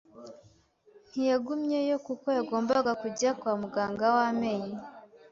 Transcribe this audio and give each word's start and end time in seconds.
Ntiyagumyeyo 1.09 1.95
kuko 2.07 2.27
yagombaga 2.37 2.91
kujya 3.01 3.29
kwa 3.39 3.53
muganga 3.61 4.05
w’amenyo. 4.15 4.79